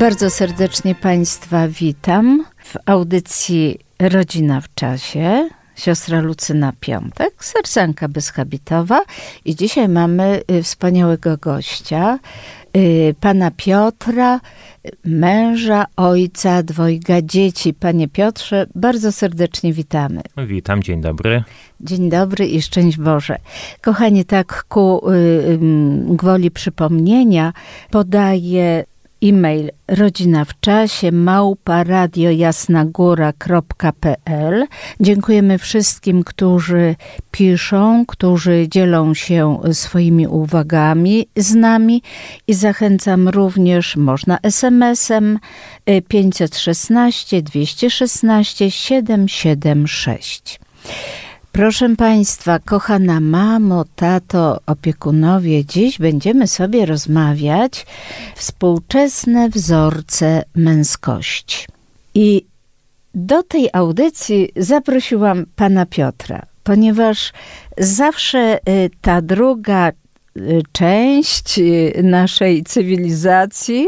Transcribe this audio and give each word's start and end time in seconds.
Bardzo 0.00 0.30
serdecznie 0.30 0.94
Państwa 0.94 1.68
witam 1.68 2.44
w 2.64 2.76
audycji 2.86 3.78
Rodzina 3.98 4.60
w 4.60 4.74
czasie. 4.74 5.48
Siostra 5.76 6.20
Lucyna 6.20 6.72
Piątek, 6.80 7.44
sercanka 7.44 8.08
bezhabitowa 8.08 9.00
i 9.44 9.56
dzisiaj 9.56 9.88
mamy 9.88 10.42
y, 10.50 10.62
wspaniałego 10.62 11.36
gościa, 11.36 12.18
y, 12.76 13.14
pana 13.20 13.50
Piotra, 13.56 14.40
męża, 15.04 15.86
ojca 15.96 16.62
dwojga 16.62 17.22
dzieci. 17.22 17.74
Panie 17.74 18.08
Piotrze, 18.08 18.66
bardzo 18.74 19.12
serdecznie 19.12 19.72
witamy. 19.72 20.20
Witam, 20.46 20.82
dzień 20.82 21.00
dobry. 21.00 21.44
Dzień 21.80 22.10
dobry 22.10 22.46
i 22.46 22.62
szczęść 22.62 22.98
Boże. 22.98 23.38
Kochani, 23.80 24.24
tak 24.24 24.64
ku 24.68 25.10
y, 25.10 25.14
y, 25.14 25.58
gwoli 26.16 26.50
przypomnienia 26.50 27.52
podaję 27.90 28.84
e-mail 29.22 29.70
rodzina 29.88 30.44
w 30.44 30.60
czasie 30.60 31.12
małpa 31.12 31.84
radiojasnagóra.pl. 31.84 34.66
Dziękujemy 35.00 35.58
wszystkim, 35.58 36.24
którzy 36.24 36.96
piszą, 37.30 38.04
którzy 38.06 38.66
dzielą 38.68 39.14
się 39.14 39.60
swoimi 39.72 40.26
uwagami 40.26 41.26
z 41.36 41.54
nami 41.54 42.02
i 42.46 42.54
zachęcam 42.54 43.28
również, 43.28 43.96
można 43.96 44.38
SMS-em 44.42 45.38
516 46.08 47.42
216 47.42 48.70
776. 48.70 50.60
Proszę 51.52 51.96
Państwa, 51.96 52.58
kochana 52.58 53.20
mamo, 53.20 53.84
tato, 53.96 54.60
opiekunowie, 54.66 55.64
dziś 55.64 55.98
będziemy 55.98 56.46
sobie 56.46 56.86
rozmawiać 56.86 57.86
współczesne 58.36 59.48
wzorce 59.48 60.42
męskości. 60.54 61.66
I 62.14 62.46
do 63.14 63.42
tej 63.42 63.68
audycji 63.72 64.52
zaprosiłam 64.56 65.46
pana 65.56 65.86
Piotra, 65.86 66.42
ponieważ 66.64 67.32
zawsze 67.78 68.58
y, 68.68 68.90
ta 69.00 69.22
druga 69.22 69.88
y, 70.36 70.62
część 70.72 71.58
y, 71.58 71.92
naszej 72.02 72.64
cywilizacji 72.64 73.86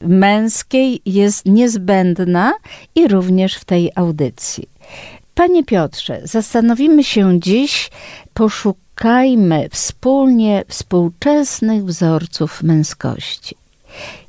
męskiej 0.00 1.00
jest 1.06 1.46
niezbędna 1.46 2.52
i 2.94 3.08
również 3.08 3.54
w 3.56 3.64
tej 3.64 3.90
audycji. 3.94 4.79
Panie 5.40 5.64
Piotrze, 5.64 6.20
zastanowimy 6.24 7.04
się 7.04 7.40
dziś, 7.40 7.90
poszukajmy 8.34 9.68
wspólnie 9.70 10.64
współczesnych 10.68 11.84
wzorców 11.84 12.62
męskości. 12.62 13.56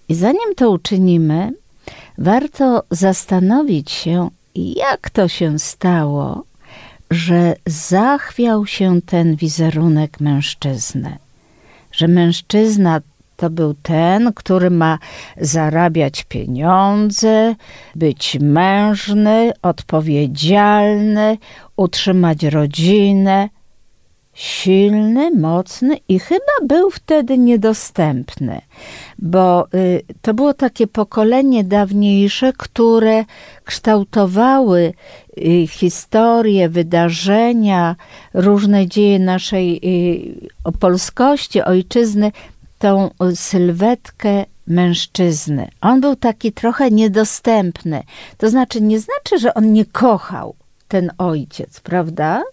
I 0.10 0.16
zanim 0.16 0.56
to 0.56 0.70
uczynimy, 0.70 1.54
warto 2.18 2.84
zastanowić 2.92 3.92
się, 3.92 4.30
jak 4.56 5.10
to 5.10 5.28
się 5.28 5.60
stało, 5.60 6.44
że 7.10 7.56
zachwiał 7.68 8.66
się 8.66 9.02
ten 9.02 9.36
wizerunek 9.36 10.20
mężczyzny. 10.20 11.18
Że 11.92 12.08
mężczyzna 12.08 13.02
to 13.42 13.50
był 13.50 13.74
ten, 13.74 14.34
który 14.34 14.70
ma 14.70 15.00
zarabiać 15.38 16.24
pieniądze, 16.24 17.56
być 17.96 18.38
mężny, 18.42 19.52
odpowiedzialny, 19.62 21.38
utrzymać 21.78 22.44
rodzinę. 22.44 23.50
Silny, 24.34 25.32
mocny 25.32 25.98
i 26.08 26.20
chyba 26.20 26.56
był 26.68 26.90
wtedy 26.90 27.38
niedostępny, 27.38 28.62
bo 29.20 29.68
y, 29.74 30.02
to 30.22 30.34
było 30.34 30.54
takie 30.54 30.88
pokolenie 30.88 31.64
dawniejsze, 31.64 32.54
które 32.58 33.26
kształtowały 33.64 34.94
y, 35.38 35.68
historię, 35.68 36.70
wydarzenia, 36.70 37.96
różne 38.34 38.88
dzieje 38.88 39.20
naszej 39.20 39.80
y, 40.68 40.72
polskości, 40.80 41.62
ojczyzny 41.62 42.32
tą 42.82 43.10
sylwetkę 43.36 44.46
mężczyzny. 44.68 45.68
On 45.82 46.02
był 46.02 46.16
taki 46.16 46.52
trochę 46.52 46.92
niedostępny. 46.92 48.04
To 48.38 48.50
znaczy, 48.50 48.82
nie 48.82 49.00
znaczy, 49.00 49.40
że 49.40 49.54
on 49.54 49.74
nie 49.74 49.86
kochał 49.86 50.56
ten 50.88 51.12
ojciec, 51.18 51.80
prawda? 51.80 52.44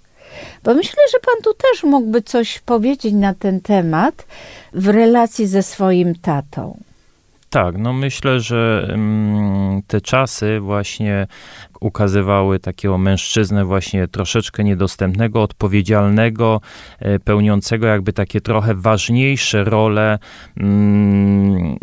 Bo 0.64 0.74
myślę, 0.74 1.02
że 1.12 1.18
pan 1.20 1.42
tu 1.44 1.54
też 1.54 1.82
mógłby 1.82 2.22
coś 2.22 2.58
powiedzieć 2.58 3.14
na 3.14 3.34
ten 3.34 3.60
temat 3.60 4.26
w 4.72 4.88
relacji 4.88 5.46
ze 5.46 5.62
swoim 5.62 6.14
tatą. 6.14 6.78
Tak, 7.50 7.78
no 7.78 7.92
myślę, 7.92 8.40
że 8.40 8.88
mm, 8.92 9.82
te 9.86 10.00
czasy 10.00 10.60
właśnie 10.60 11.26
ukazywały 11.80 12.58
takiego 12.58 12.98
mężczyznę 12.98 13.64
właśnie 13.64 14.08
troszeczkę 14.08 14.64
niedostępnego, 14.64 15.42
odpowiedzialnego, 15.42 16.60
e, 16.98 17.18
pełniącego 17.18 17.86
jakby 17.86 18.12
takie 18.12 18.40
trochę 18.40 18.74
ważniejsze 18.74 19.64
role 19.64 20.18
mm, 20.56 21.76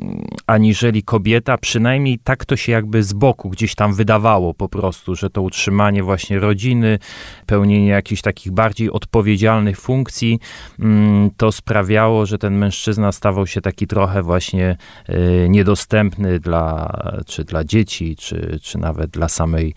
aniżeli 0.48 1.04
kobieta. 1.04 1.58
Przynajmniej 1.58 2.20
tak 2.20 2.46
to 2.46 2.56
się 2.56 2.72
jakby 2.72 3.04
z 3.04 3.14
boku 3.14 3.50
gdzieś 3.50 3.76
tam 3.76 3.94
wydawało 3.94 4.54
po 4.54 4.70
prostu, 4.70 5.16
że 5.16 5.30
to 5.30 5.42
utrzymanie 5.42 6.04
właśnie 6.04 6.40
rodziny, 6.40 7.00
pełnienie 7.46 7.88
jakichś 7.88 8.22
takich 8.22 8.52
bardziej 8.52 8.92
odpowiedzialnych 8.92 9.80
funkcji, 9.80 10.40
mm, 10.80 11.30
to 11.38 11.52
sprawiało, 11.52 12.26
że 12.26 12.38
ten 12.38 12.58
mężczyzna 12.58 13.12
stawał 13.12 13.48
się 13.48 13.62
taki 13.62 13.88
trochę 13.88 14.24
właśnie 14.24 14.78
e, 15.08 15.50
niedostępny 15.50 16.40
dla, 16.40 16.94
czy 17.26 17.44
dla 17.44 17.64
dzieci, 17.64 18.16
czy, 18.16 18.60
czy 18.62 18.78
nawet 18.78 19.12
dla 19.12 19.30
samej 19.30 19.74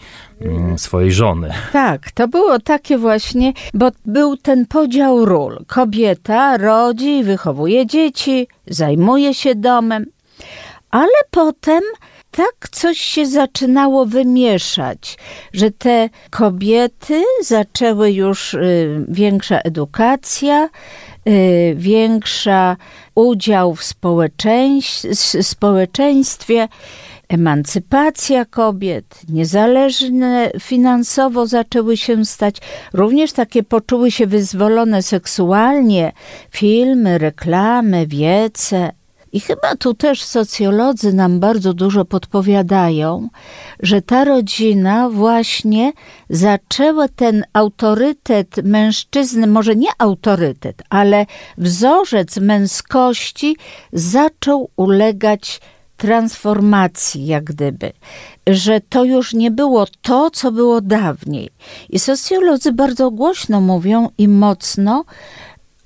swojej 0.77 1.13
żony. 1.13 1.53
Tak, 1.73 2.11
to 2.11 2.29
było 2.29 2.59
takie 2.59 2.99
właśnie, 2.99 3.53
bo 3.75 3.91
był 4.07 4.37
ten 4.37 4.67
podział 4.67 5.25
ról. 5.25 5.65
Kobieta 5.67 6.57
rodzi, 6.57 7.25
wychowuje 7.25 7.87
dzieci, 7.87 8.49
zajmuje 8.67 9.35
się 9.35 9.55
domem, 9.55 10.07
ale 10.91 11.19
potem 11.31 11.83
tak 12.31 12.69
coś 12.71 12.99
się 12.99 13.27
zaczynało 13.27 14.07
wymieszać, 14.07 15.19
że 15.53 15.71
te 15.71 16.09
kobiety 16.31 17.23
zaczęły 17.43 18.13
już 18.13 18.55
y, 18.55 19.05
większa 19.09 19.59
edukacja, 19.59 20.69
y, 21.29 21.75
większa 21.77 22.77
udział 23.15 23.75
w 23.75 23.85
społeczeństwie 25.43 26.69
emancypacja 27.29 28.45
kobiet, 28.45 29.23
niezależne 29.29 30.51
finansowo 30.61 31.47
zaczęły 31.47 31.97
się 31.97 32.25
stać, 32.25 32.57
również 32.93 33.33
takie 33.33 33.63
poczuły 33.63 34.11
się 34.11 34.27
wyzwolone 34.27 35.03
seksualnie, 35.03 36.13
filmy, 36.51 37.19
reklamy, 37.19 38.07
wiece. 38.07 38.91
I 39.33 39.41
chyba 39.41 39.77
tu 39.77 39.95
też 39.95 40.23
socjolodzy 40.23 41.13
nam 41.13 41.41
bardzo 41.41 41.75
dużo 41.75 42.05
podpowiadają, 42.05 43.29
że 43.81 44.03
ta 44.03 44.25
rodzina 44.25 45.11
właśnie 45.11 45.93
zaczęła 46.31 47.09
ten 47.09 47.45
autorytet 47.53 48.57
mężczyzny, 48.65 49.47
może 49.47 49.77
nie 49.77 49.89
autorytet, 49.99 50.83
ale 50.91 51.27
wzorzec 51.59 52.37
męskości 52.37 53.57
zaczął 53.93 54.71
ulegać 54.77 55.61
transformacji, 55.99 57.27
jak 57.27 57.45
gdyby, 57.45 57.93
że 58.47 58.81
to 58.81 59.05
już 59.05 59.35
nie 59.35 59.51
było 59.51 59.87
to, 60.03 60.31
co 60.31 60.53
było 60.53 60.81
dawniej. 60.81 61.51
I 61.89 61.99
socjolodzy 61.99 62.73
bardzo 62.73 63.11
głośno 63.11 63.61
mówią 63.61 64.09
i 64.19 64.29
mocno 64.29 65.05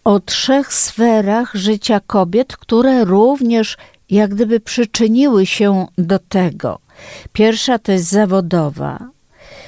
o 0.05 0.21
trzech 0.21 0.73
sferach 0.73 1.55
życia 1.55 2.01
kobiet, 2.07 2.57
które 2.57 3.05
również 3.05 3.77
jak 4.11 4.35
gdyby 4.35 4.61
przyczyniły 4.61 5.47
się 5.47 5.87
do 5.99 6.19
tego. 6.19 6.79
Pierwsza 7.33 7.79
to 7.79 7.93
jest 7.93 8.11
zawodowa, 8.11 8.99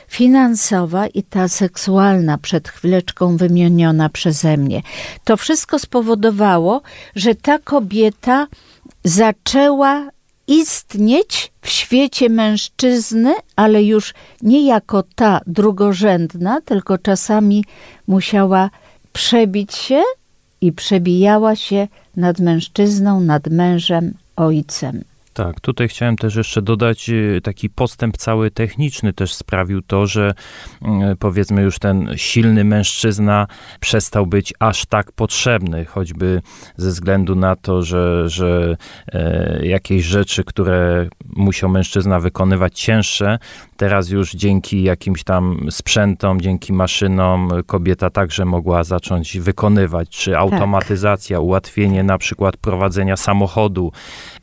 finansowa 0.08 1.06
i 1.06 1.23
ta 1.23 1.49
seksualna, 1.49 2.38
przed 2.38 2.69
chwileczką 2.69 3.37
wymieniona 3.37 4.08
przeze 4.08 4.56
mnie. 4.56 4.82
To 5.25 5.37
wszystko 5.37 5.79
spowodowało, 5.79 6.82
że 7.17 7.35
ta 7.35 7.58
kobieta 7.58 8.46
zaczęła 9.05 10.13
istnieć 10.46 11.52
w 11.62 11.69
świecie 11.69 12.29
mężczyzny, 12.29 13.35
ale 13.56 13.82
już 13.82 14.14
nie 14.43 14.67
jako 14.67 15.05
ta 15.14 15.41
drugorzędna, 15.46 16.61
tylko 16.61 16.99
czasami 16.99 17.64
musiała 18.06 18.70
przebić 19.12 19.75
się 19.75 20.02
i 20.61 20.73
przebijała 20.73 21.56
się 21.56 21.88
nad 22.17 22.38
mężczyzną, 22.38 23.20
nad 23.20 23.46
mężem, 23.46 24.14
ojcem. 24.37 25.05
Tak, 25.34 25.60
tutaj 25.60 25.88
chciałem 25.88 26.16
też 26.16 26.36
jeszcze 26.36 26.62
dodać, 26.62 27.10
y, 27.10 27.40
taki 27.42 27.70
postęp 27.70 28.16
cały 28.16 28.50
techniczny 28.50 29.12
też 29.12 29.34
sprawił 29.34 29.82
to, 29.82 30.06
że 30.06 30.34
y, 30.82 31.16
powiedzmy 31.16 31.62
już 31.62 31.78
ten 31.78 32.10
silny 32.16 32.64
mężczyzna 32.64 33.46
przestał 33.81 34.26
być 34.26 34.54
aż 34.58 34.86
tak 34.86 35.12
potrzebny, 35.12 35.84
choćby 35.84 36.42
ze 36.76 36.90
względu 36.90 37.34
na 37.34 37.56
to, 37.56 37.82
że, 37.82 38.28
że 38.28 38.76
e, 39.12 39.66
jakieś 39.66 40.04
rzeczy, 40.04 40.44
które 40.44 41.08
musiał 41.36 41.70
mężczyzna 41.70 42.20
wykonywać 42.20 42.81
cięższe, 42.81 43.38
teraz 43.76 44.10
już 44.10 44.32
dzięki 44.32 44.82
jakimś 44.82 45.25
tam 45.25 45.66
sprzętom, 45.70 46.40
dzięki 46.40 46.72
maszynom 46.72 47.50
kobieta 47.66 48.10
także 48.10 48.44
mogła 48.44 48.84
zacząć 48.84 49.38
wykonywać, 49.38 50.08
czy 50.08 50.31
tak. 50.31 50.40
automatyzacja, 50.40 51.36
tak. 51.36 51.44
ułatwienie 51.44 52.02
na 52.02 52.19
przykład 52.19 52.56
prowadzenia 52.56 53.16
samochodu, 53.16 53.92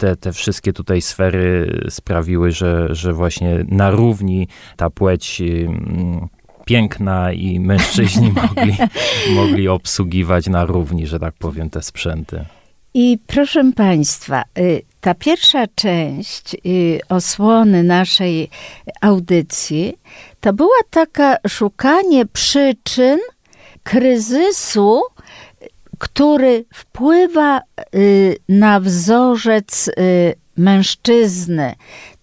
te, 0.02 0.16
te 0.16 0.34
wszystkie 0.34 0.74
tutaj 0.74 1.02
sfery 1.02 1.80
sprawiły, 1.90 2.52
że, 2.52 2.96
że 2.96 3.14
właśnie 3.14 3.66
na 3.68 3.92
równi 3.92 4.48
ta 4.76 4.90
płeć 4.90 5.42
piękna 6.66 7.34
i 7.34 7.60
mężczyźni 7.60 8.32
mogli, 8.42 8.76
mogli 9.36 9.68
obsługiwać 9.68 10.48
na 10.48 10.66
równi, 10.66 11.08
że 11.08 11.20
tak 11.20 11.34
powiem, 11.40 11.70
te 11.70 11.82
sprzęty. 11.84 12.46
I 12.94 13.20
proszę 13.28 13.72
Państwa, 13.76 14.44
y, 14.58 14.82
ta 15.02 15.14
pierwsza 15.14 15.68
część 15.76 16.54
y, 16.66 17.00
osłony 17.10 17.84
naszej 17.84 18.50
audycji 19.02 19.94
to 20.40 20.54
była 20.54 20.80
taka 20.90 21.38
szukanie 21.48 22.26
przyczyn 22.26 23.20
kryzysu 23.84 25.02
który 26.02 26.66
wpływa 26.74 27.62
y, 27.96 28.36
na 28.50 28.80
wzorzec 28.80 29.88
y, 29.88 29.92
mężczyzny, 30.58 31.76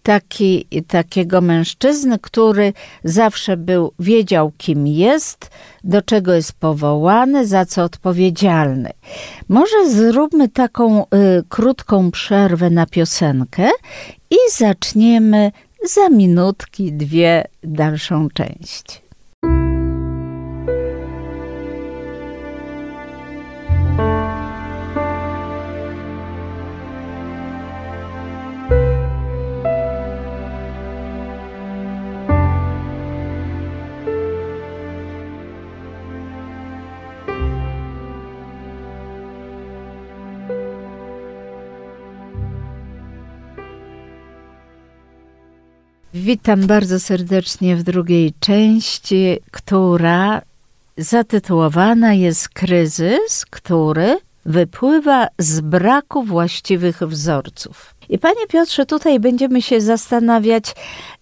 taki, 0.03 0.67
takiego 0.89 1.41
mężczyzny, 1.41 2.19
który 2.19 2.73
zawsze 3.05 3.57
był, 3.57 3.93
wiedział, 3.99 4.53
kim 4.57 4.87
jest, 4.87 5.51
do 5.85 6.03
czego 6.03 6.35
jest 6.35 6.53
powołany, 6.53 7.47
za 7.47 7.67
co 7.67 7.83
odpowiedzialny. 7.85 8.91
Może 9.49 9.91
zróbmy 9.91 10.49
taką 10.49 11.03
y, 11.03 11.07
krótką 11.49 12.11
przerwę 12.11 12.71
na 12.71 12.87
piosenkę 12.87 13.69
i 14.31 14.37
zaczniemy 14.53 15.53
za 15.85 16.09
minutki, 16.09 16.93
dwie 16.93 17.45
dalszą 17.63 18.29
część. 18.35 19.08
Witam 46.29 46.67
bardzo 46.67 47.01
serdecznie 47.01 47.77
w 47.77 47.83
drugiej 47.83 48.33
części, 48.41 49.39
która 49.51 50.43
zatytułowana 50.97 52.15
jest 52.15 52.49
Kryzys, 52.49 53.47
który 53.51 54.19
wypływa 54.47 55.29
z 55.39 55.61
braku 55.61 56.23
właściwych 56.23 56.99
wzorców. 57.03 57.95
I 58.09 58.19
panie 58.19 58.47
Piotrze, 58.49 58.87
tutaj 58.87 59.21
będziemy 59.21 59.63
się 59.63 59.81
zastanawiać 59.81 60.75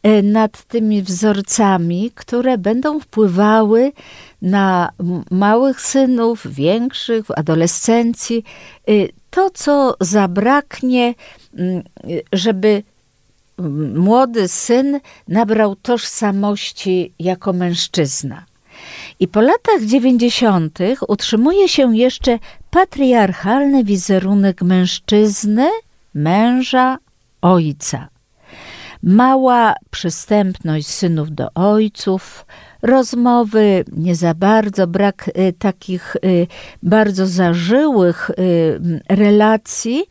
e, 0.03 0.23
nad 0.23 0.64
tymi 0.64 1.03
wzorcami, 1.03 2.11
które 2.14 2.58
będą 2.58 3.00
wpływały 3.00 3.93
na 4.43 4.91
małych 5.31 5.81
synów, 5.81 6.47
większych, 6.47 7.26
w 7.26 7.31
adolescencji. 7.31 8.44
E, 8.88 8.93
to, 9.31 9.50
co 9.50 9.97
zabraknie, 10.00 11.14
żeby 12.32 12.82
młody 13.94 14.49
syn 14.49 15.00
nabrał 15.29 15.76
tożsamości 15.76 17.12
jako 17.19 17.53
mężczyzna. 17.53 18.44
I 19.20 19.29
po 19.29 19.41
latach 19.41 19.82
dziewięćdziesiątych 19.85 21.11
utrzymuje 21.11 21.69
się 21.69 21.97
jeszcze 21.97 22.38
patriarchalny 22.70 23.85
wizerunek 23.85 24.62
mężczyzny, 24.62 25.69
męża, 26.14 26.99
ojca. 27.43 28.08
Mała 29.03 29.75
przystępność 29.91 30.87
synów 30.87 31.35
do 31.35 31.49
ojców, 31.55 32.47
rozmowy 32.86 33.84
nie 33.92 34.14
za 34.14 34.34
bardzo, 34.34 34.86
brak 34.86 35.28
y, 35.28 35.52
takich 35.58 36.16
y, 36.16 36.46
bardzo 36.82 37.26
zażyłych 37.26 38.30
y, 38.30 38.34
relacji 39.08 40.04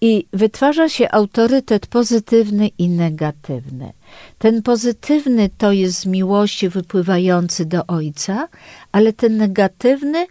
i 0.00 0.26
wytwarza 0.32 0.88
się 0.88 1.10
autorytet 1.10 1.86
pozytywny 1.86 2.68
i 2.78 2.88
negatywny. 2.88 3.92
Ten 4.38 4.62
pozytywny 4.62 5.50
to 5.58 5.72
jest 5.72 5.98
z 5.98 6.06
miłości 6.06 6.68
wypływający 6.68 7.64
do 7.64 7.86
ojca, 7.86 8.48
ale 8.92 9.12
ten 9.12 9.36
negatywny 9.36 10.26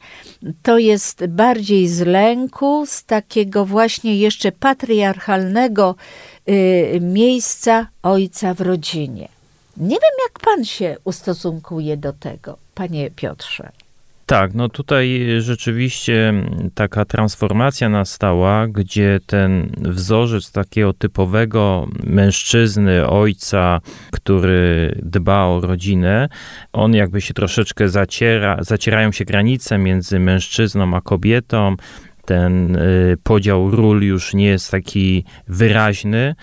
to 0.64 0.78
jest 0.78 1.26
bardziej 1.26 1.88
z 1.88 2.00
lęku, 2.00 2.86
z 2.86 3.04
takiego 3.04 3.66
właśnie 3.66 4.18
jeszcze 4.18 4.52
patriarchalnego 4.52 5.96
miejsca 7.02 7.88
ojca 8.04 8.54
w 8.54 8.62
rodzinie. 8.62 9.39
Nie 9.80 9.96
wiem, 9.96 10.16
jak 10.24 10.40
pan 10.40 10.66
się 10.66 10.98
ustosunkuje 11.04 11.98
do 11.98 12.14
tego, 12.14 12.58
panie 12.76 13.12
Piotrze. 13.12 13.72
Tak, 14.30 14.54
no 14.54 14.70
tutaj 14.70 15.26
rzeczywiście 15.40 16.34
taka 16.76 17.06
transformacja 17.06 17.90
nastała, 17.90 18.68
gdzie 18.68 19.20
ten 19.26 19.72
wzorzec 19.78 20.52
takiego 20.52 20.94
typowego 20.94 21.88
mężczyzny, 22.04 23.08
ojca, 23.08 23.82
który 24.12 24.96
dba 25.04 25.46
o 25.46 25.62
rodzinę, 25.62 26.30
on 26.74 26.94
jakby 26.94 27.22
się 27.22 27.34
troszeczkę 27.34 27.90
zaciera, 27.90 28.58
zacierają 28.62 29.12
się 29.12 29.26
granice 29.26 29.78
między 29.78 30.20
mężczyzną 30.20 30.96
a 30.96 31.02
kobietą, 31.02 31.76
ten 32.30 32.76
y, 32.76 33.18
podział 33.24 33.72
ról 33.72 34.02
już 34.02 34.34
nie 34.34 34.46
jest 34.46 34.72
taki 34.72 35.24
wyraźny. 35.48 36.36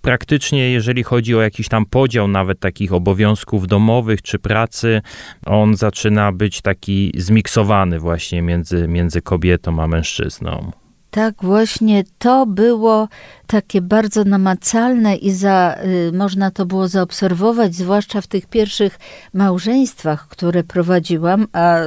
Praktycznie, 0.00 0.70
jeżeli 0.70 1.02
chodzi 1.02 1.34
o 1.34 1.42
jakiś 1.42 1.68
tam 1.68 1.86
podział 1.86 2.28
nawet 2.28 2.60
takich 2.60 2.92
obowiązków 2.92 3.66
domowych 3.66 4.22
czy 4.22 4.38
pracy, 4.38 5.02
on 5.46 5.76
zaczyna 5.76 6.32
być 6.32 6.60
taki 6.60 7.12
zmiksowany 7.16 7.98
właśnie 7.98 8.42
między, 8.42 8.88
między 8.88 9.22
kobietą 9.22 9.82
a 9.82 9.86
mężczyzną. 9.86 10.83
Tak, 11.14 11.34
właśnie 11.42 12.04
to 12.18 12.46
było 12.46 13.08
takie 13.46 13.80
bardzo 13.80 14.24
namacalne 14.24 15.16
i 15.16 15.30
za, 15.30 15.76
y, 16.08 16.12
można 16.12 16.50
to 16.50 16.66
było 16.66 16.88
zaobserwować, 16.88 17.74
zwłaszcza 17.74 18.20
w 18.20 18.26
tych 18.26 18.46
pierwszych 18.46 18.98
małżeństwach, 19.34 20.28
które 20.28 20.64
prowadziłam, 20.64 21.46
a 21.52 21.78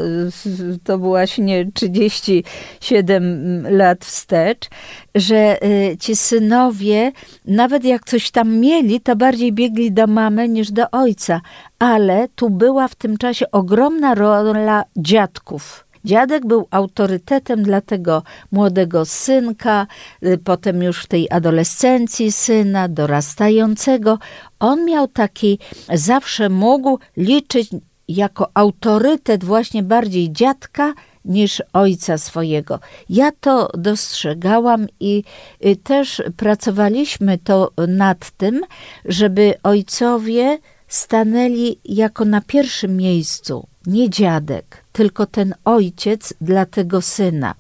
to 0.84 0.98
właśnie 0.98 1.72
37 1.74 3.68
lat 3.70 4.06
wstecz, 4.06 4.70
że 5.16 5.66
y, 5.66 5.98
ci 6.00 6.16
synowie, 6.16 7.12
nawet 7.46 7.84
jak 7.84 8.04
coś 8.06 8.32
tam 8.32 8.58
mieli, 8.58 9.02
to 9.02 9.16
bardziej 9.16 9.54
biegli 9.54 9.92
do 9.92 10.08
mamy 10.08 10.50
niż 10.50 10.72
do 10.72 10.92
ojca. 10.92 11.42
Ale 11.80 12.28
tu 12.36 12.50
była 12.50 12.88
w 12.88 12.96
tym 12.96 13.18
czasie 13.18 13.52
ogromna 13.52 14.16
rola 14.16 14.84
dziadków 14.98 15.87
Dziadek 16.08 16.46
był 16.46 16.68
autorytetem 16.72 17.64
dla 17.64 17.82
tego 17.82 18.24
młodego 18.52 19.06
synka, 19.06 19.88
y, 20.24 20.38
potem 20.38 20.84
już 20.84 21.04
w 21.04 21.08
tej 21.08 21.28
adolescencji 21.32 22.32
syna, 22.32 22.88
dorastającego. 22.88 24.20
On 24.60 24.86
miał 24.86 25.08
taki, 25.08 25.60
zawsze 25.94 26.50
mógł 26.50 27.00
liczyć 27.18 27.70
jako 28.08 28.50
autorytet 28.54 29.44
właśnie 29.44 29.84
bardziej 29.84 30.32
dziadka 30.32 30.94
niż 31.26 31.64
ojca 31.74 32.18
swojego. 32.18 32.80
Ja 33.10 33.32
to 33.40 33.70
dostrzegałam 33.74 34.88
i 35.00 35.24
y, 35.66 35.76
też 35.76 36.22
pracowaliśmy 36.38 37.38
to 37.38 37.72
nad 37.88 38.32
tym, 38.32 38.62
żeby 39.06 39.54
ojcowie 39.64 40.58
stanęli 40.88 41.80
jako 41.86 42.26
na 42.26 42.42
pierwszym 42.42 42.98
miejscu, 42.98 43.68
nie 43.86 44.10
dziadek, 44.10 44.87
tylko 44.98 45.26
ten 45.26 45.54
ojciec 45.66 46.34
dla 46.42 46.66
tego 46.66 47.02
syna. 47.02 47.56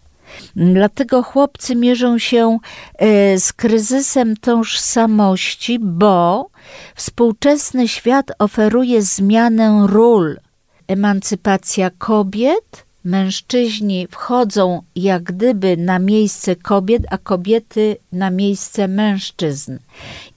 Dlatego 0.56 1.24
chłopcy 1.24 1.76
mierzą 1.76 2.18
się 2.18 2.58
e, 2.98 3.40
z 3.40 3.54
kryzysem 3.54 4.38
tożsamości, 4.38 5.80
bo 5.80 6.50
współczesny 6.96 7.88
świat 7.88 8.32
oferuje 8.40 9.02
zmianę 9.02 9.88
ról. 9.88 10.40
Emancypacja 10.88 11.90
kobiet, 11.98 12.87
mężczyźni 13.08 14.08
wchodzą 14.12 14.82
jak 14.96 15.24
gdyby 15.24 15.78
na 15.78 16.00
miejsce 16.00 16.56
kobiet, 16.56 17.04
a 17.10 17.18
kobiety 17.18 17.98
na 18.12 18.30
miejsce 18.30 18.88
mężczyzn. 18.88 19.78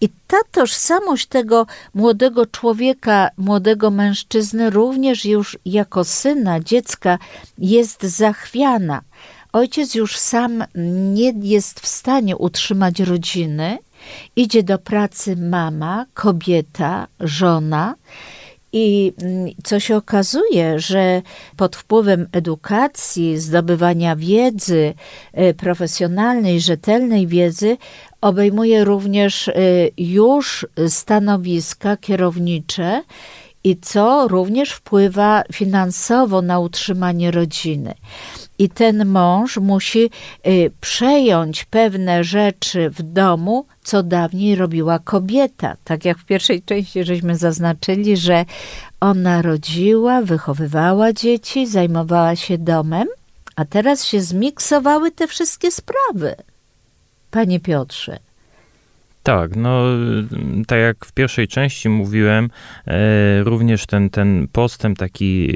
I 0.00 0.08
ta 0.26 0.36
tożsamość 0.52 1.26
tego 1.26 1.66
młodego 1.94 2.46
człowieka, 2.46 3.28
młodego 3.36 3.90
mężczyzny, 3.90 4.70
również 4.70 5.24
już 5.24 5.58
jako 5.64 6.04
syna, 6.04 6.60
dziecka 6.60 7.18
jest 7.58 8.02
zachwiana. 8.02 9.02
Ojciec 9.52 9.94
już 9.94 10.16
sam 10.16 10.64
nie 11.14 11.32
jest 11.42 11.80
w 11.80 11.86
stanie 11.86 12.36
utrzymać 12.36 13.00
rodziny, 13.00 13.78
idzie 14.36 14.62
do 14.62 14.78
pracy 14.78 15.36
mama, 15.36 16.06
kobieta, 16.14 17.06
żona. 17.20 17.94
I 18.72 19.12
mm, 19.22 19.48
co 19.64 19.80
się 19.80 19.96
okazuje, 19.96 20.78
że 20.78 21.22
pod 21.56 21.76
wpływem 21.76 22.28
edukacji, 22.32 23.38
zdobywania 23.38 24.16
wiedzy 24.16 24.94
e, 25.32 25.54
profesjonalnej, 25.54 26.60
rzetelnej 26.60 27.26
wiedzy, 27.26 27.76
obejmuje 28.20 28.84
również 28.84 29.48
e, 29.48 29.52
już 29.96 30.66
stanowiska 30.88 31.96
kierownicze 31.96 33.02
i 33.64 33.76
co 33.76 34.28
również 34.28 34.70
wpływa 34.70 35.42
finansowo 35.52 36.42
na 36.42 36.58
utrzymanie 36.58 37.30
rodziny 37.30 37.94
i 38.60 38.68
ten 38.68 39.06
mąż 39.06 39.56
musi 39.56 40.10
y, 40.46 40.70
przejąć 40.80 41.64
pewne 41.64 42.24
rzeczy 42.24 42.90
w 42.90 43.02
domu, 43.02 43.66
co 43.82 44.02
dawniej 44.02 44.54
robiła 44.54 44.98
kobieta. 44.98 45.76
Tak 45.84 46.04
jak 46.04 46.18
w 46.18 46.24
pierwszej 46.24 46.62
części 46.62 47.04
żeśmy 47.04 47.36
zaznaczyli, 47.36 48.16
że 48.16 48.44
ona 49.00 49.42
rodziła, 49.42 50.22
wychowywała 50.22 51.12
dzieci, 51.12 51.66
zajmowała 51.66 52.36
się 52.36 52.58
domem, 52.58 53.08
a 53.56 53.64
teraz 53.64 54.04
się 54.04 54.20
zmiksowały 54.20 55.10
te 55.10 55.28
wszystkie 55.28 55.70
sprawy. 55.70 56.34
Panie 57.30 57.60
Piotrze. 57.60 58.18
Tak, 59.22 59.56
no 59.56 59.82
tak 60.66 60.78
jak 60.78 61.04
w 61.04 61.12
pierwszej 61.12 61.48
części 61.48 61.88
mówiłem, 61.88 62.50
e, 62.86 63.44
również 63.44 63.86
ten, 63.86 64.10
ten 64.10 64.48
postęp 64.52 64.98
taki 64.98 65.50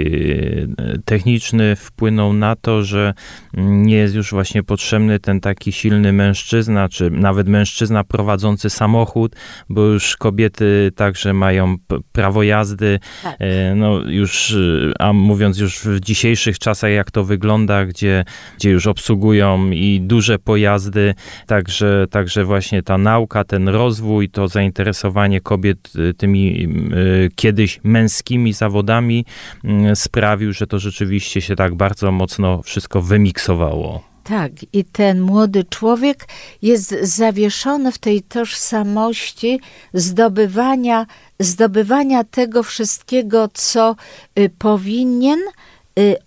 e, 0.79 0.99
techniczny 1.05 1.77
wpłynął 1.77 2.33
na 2.33 2.57
to, 2.57 2.83
że 2.83 3.15
nie 3.57 3.97
jest 3.97 4.15
już 4.15 4.31
właśnie 4.31 4.63
potrzebny 4.63 5.21
ten 5.21 5.41
taki 5.41 5.73
silny 5.73 6.13
mężczyzna, 6.13 6.89
czy 6.89 7.11
nawet 7.11 7.49
mężczyzna 7.49 8.05
prowadzący 8.05 8.71
samochód, 8.71 9.37
bo 9.69 9.83
już 9.83 10.17
kobiety 10.17 10.93
także 10.97 11.33
mają 11.33 11.77
prawo 12.13 12.43
jazdy, 12.43 12.99
tak. 13.23 13.37
E, 13.39 13.75
no 13.75 14.01
już, 14.07 14.57
a 14.99 15.13
mówiąc 15.13 15.59
już 15.59 15.79
w 15.79 16.01
dzisiejszych 16.01 16.59
czasach, 16.59 16.91
jak 16.91 17.11
to 17.11 17.25
wygląda, 17.25 17.87
gdzie, 17.87 18.25
gdzie 18.57 18.71
już 18.71 18.87
obsługują 18.87 19.71
i 19.71 20.01
duże 20.01 20.39
pojazdy, 20.39 21.15
także, 21.47 22.07
także 22.11 22.45
właśnie 22.45 22.83
ta 22.83 22.99
nauka, 22.99 23.45
ten 23.55 23.69
rozwój, 23.69 24.29
to 24.29 24.49
zainteresowanie 24.49 25.41
kobiet 25.41 25.93
y, 25.97 26.15
tymi 26.15 26.69
y, 26.93 27.31
kiedyś 27.37 27.81
męskimi 27.85 28.53
zawodami 28.53 29.25
mm, 29.65 29.97
sprawił, 29.97 30.53
że 30.53 30.67
to 30.67 30.79
rzeczywiście 30.79 31.41
się 31.41 31.57
tak 31.57 31.75
bardzo 31.75 32.13
mocno 32.13 32.63
wszystko 32.63 33.03
wymiksowało. 33.03 34.03
Tak, 34.25 34.53
i 34.73 34.85
ten 34.85 35.21
młody 35.21 35.65
człowiek 35.65 36.29
jest 36.63 36.95
zawieszony 37.03 37.93
w 37.93 37.99
tej 37.99 38.23
tożsamości 38.23 39.61
zdobywania, 39.93 41.07
zdobywania 41.39 42.25
tego 42.25 42.63
wszystkiego, 42.63 43.49
co 43.53 43.97
y, 44.39 44.51
powinien 44.59 45.41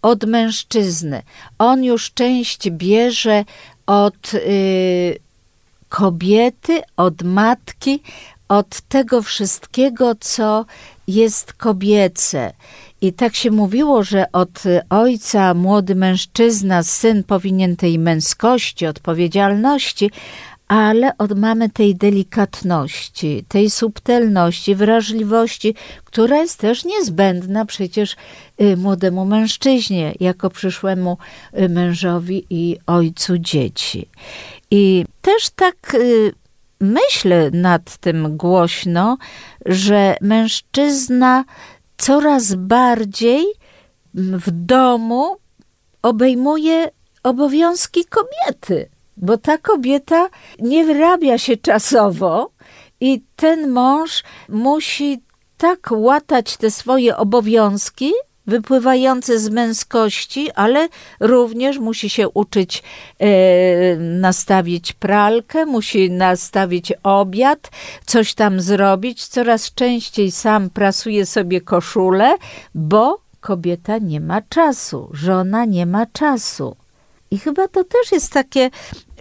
od 0.01 0.23
mężczyzny. 0.23 1.21
On 1.59 1.83
już 1.83 2.13
część 2.13 2.69
bierze 2.69 3.45
od 3.87 4.31
kobiety, 5.89 6.81
od 6.97 7.23
matki, 7.23 8.01
od 8.47 8.81
tego 8.81 9.21
wszystkiego, 9.21 10.15
co 10.19 10.65
jest 11.07 11.53
kobiece. 11.53 12.53
I 13.01 13.13
tak 13.13 13.35
się 13.35 13.51
mówiło, 13.51 14.03
że 14.03 14.31
od 14.31 14.63
ojca 14.89 15.53
młody 15.53 15.95
mężczyzna, 15.95 16.83
syn 16.83 17.23
powinien 17.23 17.75
tej 17.75 17.99
męskości, 17.99 18.87
odpowiedzialności, 18.87 20.11
ale 20.67 21.17
od 21.17 21.39
mamy 21.39 21.69
tej 21.69 21.95
delikatności, 21.95 23.45
tej 23.47 23.69
subtelności, 23.69 24.75
wrażliwości, 24.75 25.75
która 26.03 26.37
jest 26.37 26.59
też 26.59 26.85
niezbędna 26.85 27.65
przecież 27.65 28.15
y, 28.61 28.77
młodemu 28.77 29.25
mężczyźnie, 29.25 30.13
jako 30.19 30.49
przyszłemu 30.49 31.17
y, 31.59 31.69
mężowi 31.69 32.45
i 32.49 32.77
ojcu 32.87 33.37
dzieci. 33.37 34.07
I 34.71 35.05
też 35.21 35.49
tak 35.49 35.95
y, 35.95 36.33
myślę 36.81 37.51
nad 37.51 37.97
tym 37.97 38.37
głośno, 38.37 39.17
że 39.65 40.15
mężczyzna 40.21 41.45
coraz 41.97 42.55
bardziej 42.55 43.45
w 44.13 44.51
domu 44.51 45.37
obejmuje 46.01 46.89
obowiązki 47.23 48.05
kobiety, 48.05 48.89
bo 49.17 49.37
ta 49.37 49.57
kobieta 49.57 50.29
nie 50.59 50.85
wyrabia 50.85 51.37
się 51.37 51.57
czasowo 51.57 52.51
i 52.99 53.21
ten 53.35 53.69
mąż 53.69 54.23
musi 54.49 55.21
tak 55.57 55.89
łatać 55.91 56.57
te 56.57 56.71
swoje 56.71 57.17
obowiązki, 57.17 58.11
wypływające 58.47 59.39
z 59.39 59.49
męskości, 59.49 60.51
ale 60.51 60.89
również 61.19 61.79
musi 61.79 62.09
się 62.09 62.29
uczyć 62.29 62.83
e, 63.19 63.27
nastawić 63.97 64.93
pralkę, 64.93 65.65
musi 65.65 66.11
nastawić 66.11 66.93
obiad, 67.03 67.71
coś 68.05 68.33
tam 68.33 68.61
zrobić. 68.61 69.27
Coraz 69.27 69.73
częściej 69.73 70.31
sam 70.31 70.69
prasuje 70.69 71.25
sobie 71.25 71.61
koszulę, 71.61 72.35
bo 72.75 73.21
kobieta 73.39 73.97
nie 73.97 74.21
ma 74.21 74.41
czasu, 74.41 75.09
żona 75.13 75.65
nie 75.65 75.85
ma 75.85 76.05
czasu. 76.05 76.75
I 77.31 77.37
chyba 77.37 77.67
to 77.67 77.83
też 77.83 78.11
jest 78.11 78.33
takie, 78.33 78.69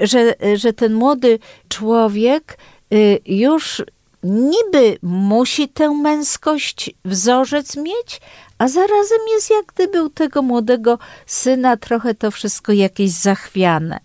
że, 0.01 0.35
że 0.55 0.73
ten 0.73 0.95
młody 0.95 1.39
człowiek 1.69 2.59
y, 2.93 3.21
już 3.27 3.83
niby 4.27 4.99
musi 5.03 5.69
tę 5.69 5.91
męskość, 5.91 6.91
wzorzec 7.05 7.77
mieć, 7.77 8.21
a 8.59 8.69
zarazem 8.69 9.19
jest 9.35 9.51
jak 9.51 9.67
gdyby 9.67 10.05
u 10.05 10.11
tego 10.11 10.43
młodego 10.43 10.99
syna 11.27 11.77
trochę 11.77 12.15
to 12.15 12.31
wszystko 12.31 12.73
jakieś 12.73 13.11
zachwiane. 13.11 14.01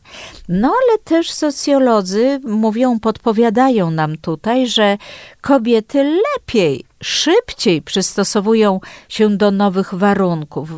No 0.50 0.68
ale 0.68 0.98
też 0.98 1.32
socjolodzy 1.32 2.40
mówią, 2.44 3.00
podpowiadają 3.00 3.92
nam 3.92 4.18
tutaj, 4.18 4.68
że 4.68 4.98
kobiety 5.42 6.22
lepiej, 6.38 6.86
szybciej 7.02 7.82
przystosowują 7.82 8.80
się 9.10 9.38
do 9.38 9.52
nowych 9.52 9.94
warunków 9.94 10.70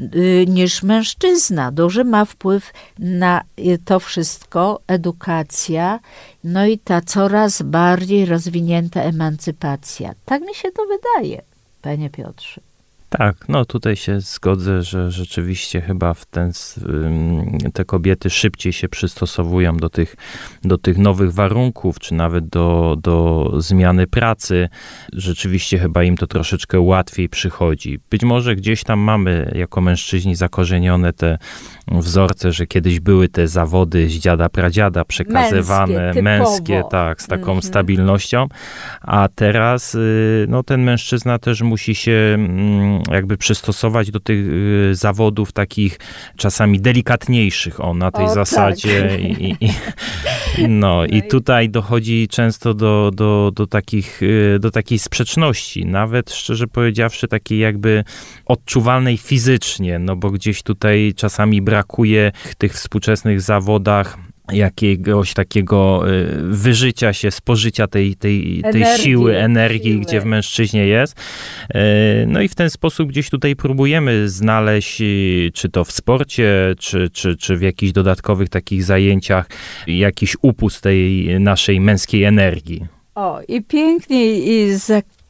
y, 0.00 0.44
niż 0.48 0.82
mężczyzna. 0.82 1.72
Duży 1.72 2.04
ma 2.04 2.24
wpływ 2.24 2.72
na 2.98 3.42
y, 3.58 3.78
to 3.84 4.00
wszystko 4.00 4.80
edukacja, 4.86 6.00
no 6.44 6.66
i 6.66 6.78
ta 6.78 7.00
coraz 7.00 7.62
bardziej 7.62 8.26
rozwinięta 8.26 9.02
emancypacja. 9.02 10.14
Tak 10.24 10.42
mi 10.42 10.54
się 10.54 10.72
to 10.72 10.82
wydaje, 10.86 11.42
panie 11.82 12.10
Piotrze. 12.10 12.71
Tak, 13.18 13.48
no 13.48 13.64
tutaj 13.64 13.96
się 13.96 14.20
zgodzę, 14.20 14.82
że 14.82 15.10
rzeczywiście 15.10 15.80
chyba 15.80 16.14
w 16.14 16.26
ten, 16.26 16.52
te 17.74 17.84
kobiety 17.84 18.30
szybciej 18.30 18.72
się 18.72 18.88
przystosowują 18.88 19.76
do 19.76 19.88
tych, 19.88 20.16
do 20.64 20.78
tych 20.78 20.98
nowych 20.98 21.32
warunków, 21.32 21.98
czy 21.98 22.14
nawet 22.14 22.48
do, 22.48 22.96
do 23.02 23.48
zmiany 23.58 24.06
pracy. 24.06 24.68
Rzeczywiście 25.12 25.78
chyba 25.78 26.04
im 26.04 26.16
to 26.16 26.26
troszeczkę 26.26 26.80
łatwiej 26.80 27.28
przychodzi. 27.28 27.98
Być 28.10 28.22
może 28.22 28.56
gdzieś 28.56 28.84
tam 28.84 28.98
mamy 28.98 29.52
jako 29.54 29.80
mężczyźni 29.80 30.34
zakorzenione 30.34 31.12
te 31.12 31.38
wzorce, 31.88 32.52
że 32.52 32.66
kiedyś 32.66 33.00
były 33.00 33.28
te 33.28 33.48
zawody 33.48 34.08
z 34.08 34.12
dziada 34.12 34.48
pradziada 34.48 35.04
przekazywane, 35.04 35.94
męskie, 35.94 36.22
męskie 36.22 36.82
tak, 36.90 37.22
z 37.22 37.26
taką 37.26 37.42
mhm. 37.42 37.62
stabilnością, 37.62 38.46
a 39.00 39.28
teraz 39.34 39.94
y, 39.94 40.46
no, 40.48 40.62
ten 40.62 40.82
mężczyzna 40.82 41.38
też 41.38 41.62
musi 41.62 41.94
się 41.94 42.12
mm, 42.34 43.01
jakby 43.10 43.36
przystosować 43.36 44.10
do 44.10 44.20
tych 44.20 44.46
y, 44.46 44.94
zawodów 44.94 45.52
takich 45.52 45.98
czasami 46.36 46.80
delikatniejszych, 46.80 47.84
o, 47.84 47.94
na 47.94 48.10
tej 48.10 48.24
O, 48.24 48.34
zasadzie. 48.34 49.08
tak. 49.10 49.20
I, 49.20 49.56
i, 49.60 50.68
no, 50.68 51.06
i 51.06 51.22
tutaj 51.22 51.68
dochodzi 51.68 52.28
często 52.28 52.74
do, 52.74 53.10
do, 53.14 53.52
do, 53.54 53.66
takich, 53.66 54.22
y, 54.22 54.58
do 54.60 54.70
takiej 54.70 54.98
sprzeczności, 54.98 55.86
nawet 55.86 56.30
szczerze 56.30 56.66
powiedziawszy, 56.66 57.28
takiej 57.28 57.58
jakby 57.58 58.04
odczuwalnej 58.46 59.18
fizycznie, 59.18 59.98
no 59.98 60.16
bo 60.16 60.30
gdzieś 60.30 60.62
tutaj 60.62 61.12
czasami 61.16 61.62
brakuje 61.62 62.32
w 62.44 62.54
tych 62.54 62.74
współczesnych 62.74 63.40
zawodach 63.40 64.18
jakiegoś 64.52 65.34
takiego 65.34 66.10
y, 66.12 66.26
wyżycia 66.42 67.12
się, 67.12 67.30
spożycia 67.30 67.86
tej, 67.86 68.14
tej, 68.16 68.62
tej 68.72 68.82
Energii, 68.82 69.04
siły, 69.04 69.36
energii, 69.38 69.92
siły. 69.92 70.04
gdzie 70.04 70.20
w 70.20 70.24
mężczyźnie 70.24 70.86
jest. 70.86 71.20
Y, 71.74 71.78
No 72.26 72.40
i 72.42 72.48
w 72.48 72.54
ten 72.54 72.70
sposób 72.70 73.08
gdzieś 73.08 73.30
tutaj 73.30 73.56
próbujemy 73.56 74.28
znaleźć, 74.28 75.00
y, 75.00 75.50
czy 75.54 75.68
to 75.68 75.84
w 75.84 75.92
sporcie, 75.92 76.74
czy, 76.78 77.10
czy, 77.10 77.36
czy 77.36 77.56
w 77.56 77.62
jakichś 77.62 77.92
dodatkowych 77.92 78.48
takich 78.48 78.84
zajęciach, 78.84 79.46
jakiś 79.86 80.36
upust 80.42 80.80
tej 80.80 81.28
naszej 81.40 81.80
męskiej 81.80 82.24
energii. 82.24 82.86
O, 83.14 83.40
i 83.48 83.62
pięknie 83.62 84.38
i 84.38 84.78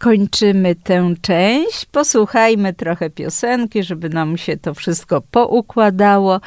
zakończymy 0.03 0.75
tę 0.75 1.15
część. 1.21 1.85
Posłuchajmy 1.85 2.75
trochę 2.75 3.11
piosenki, 3.11 3.83
żeby 3.83 4.09
nam 4.09 4.37
się 4.37 4.57
to 4.57 4.75
wszystko 4.75 5.23
poukładało. 5.31 6.41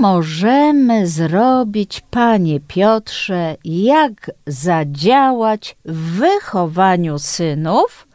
Możemy 0.00 1.06
zrobić, 1.06 2.02
panie 2.10 2.60
Piotrze, 2.60 3.56
jak 3.64 4.30
zadziałać 4.46 5.76
w 5.84 6.18
wychowaniu 6.18 7.18
synów, 7.18 8.08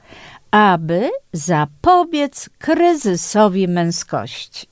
aby 0.52 1.10
zapobiec 1.34 2.50
kryzysowi 2.60 3.68
męskości? 3.68 4.68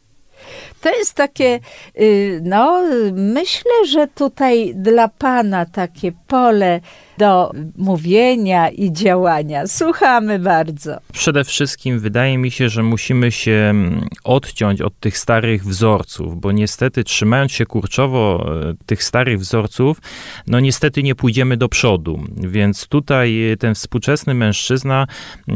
To 0.81 0.89
jest 0.97 1.13
takie, 1.13 1.59
y, 1.99 2.39
no, 2.43 2.83
myślę, 3.13 3.85
że 3.87 4.07
tutaj 4.07 4.73
dla 4.75 5.07
pana 5.07 5.65
takie 5.65 6.11
pole 6.27 6.79
do 7.21 7.51
mówienia 7.77 8.69
i 8.69 8.91
działania. 8.91 9.67
Słuchamy 9.67 10.39
bardzo. 10.39 10.97
Przede 11.13 11.43
wszystkim 11.43 11.99
wydaje 11.99 12.37
mi 12.37 12.51
się, 12.51 12.69
że 12.69 12.83
musimy 12.83 13.31
się 13.31 13.51
mm, 13.51 14.07
odciąć 14.23 14.81
od 14.81 14.99
tych 14.99 15.17
starych 15.17 15.65
wzorców, 15.65 16.41
bo 16.41 16.51
niestety 16.51 17.03
trzymając 17.03 17.51
się 17.51 17.65
kurczowo 17.65 18.51
e, 18.69 18.73
tych 18.85 19.03
starych 19.03 19.39
wzorców, 19.39 19.97
no 20.47 20.59
niestety 20.59 21.03
nie 21.03 21.15
pójdziemy 21.15 21.57
do 21.57 21.69
przodu. 21.69 22.23
Więc 22.37 22.87
tutaj 22.87 23.51
e, 23.51 23.57
ten 23.57 23.75
współczesny 23.75 24.33
mężczyzna 24.33 25.07
e, 25.47 25.53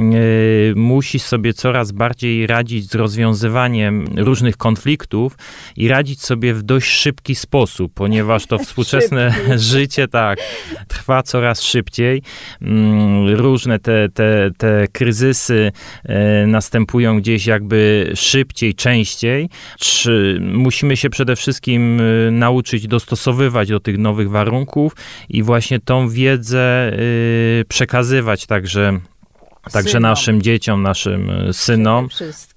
musi 0.75 1.19
sobie 1.19 1.53
coraz 1.53 1.91
bardziej 1.91 2.47
radzić 2.47 2.91
z 2.91 2.95
rozwiązywaniem 2.95 4.05
różnych 4.17 4.57
konfliktów 4.57 5.37
i 5.77 5.87
radzić 5.87 6.21
sobie 6.21 6.53
w 6.53 6.63
dość 6.63 6.89
szybki 6.89 7.35
sposób, 7.35 7.91
ponieważ 7.93 8.45
to 8.45 8.57
współczesne 8.65 9.33
życie 9.55 10.07
tak 10.07 10.39
trwa 10.87 11.23
coraz 11.23 11.54
szybciej. 11.63 12.21
Mm, 12.61 13.35
Różne 13.35 13.79
te, 13.79 14.09
te, 14.09 14.51
te 14.57 14.87
kryzysy 14.91 15.71
e, 16.03 16.47
następują 16.47 17.19
gdzieś 17.19 17.45
jakby 17.45 18.11
szybciej, 18.15 18.75
częściej. 18.75 19.49
Czy 19.79 20.39
musimy 20.41 20.97
się 20.97 21.09
przede 21.09 21.35
wszystkim 21.35 22.01
e, 22.01 22.31
nauczyć 22.31 22.87
dostosowywać 22.87 23.69
do 23.69 23.79
tych 23.79 23.97
nowych 23.97 24.29
warunków 24.29 24.95
i 25.29 25.43
właśnie 25.43 25.79
tą 25.79 26.09
wiedzę 26.09 26.91
e, 26.93 26.97
przekazywać 27.67 28.45
także. 28.45 28.99
Także 29.71 29.91
Synom. 29.91 30.01
naszym 30.09 30.41
dzieciom, 30.41 30.81
naszym 30.81 31.31
synom. 31.51 32.07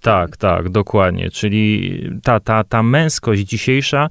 Tak, 0.01 0.37
tak, 0.37 0.69
dokładnie. 0.69 1.31
Czyli 1.31 2.01
ta, 2.23 2.41
ta, 2.41 2.65
ta 2.65 2.83
męskość 2.83 3.43
dzisiejsza. 3.43 4.09